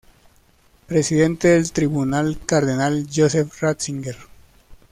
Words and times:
Presidente 0.87 1.49
del 1.49 1.71
tribunal: 1.71 2.39
Cardenal 2.47 3.07
Joseph 3.13 3.59
Ratzinger. 3.61 4.17